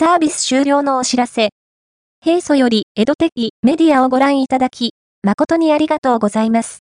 [0.00, 1.48] サービス終了のお知らせ。
[2.20, 4.92] 平素より江戸的メディアをご覧いただき、
[5.24, 6.76] 誠にありがとうございます。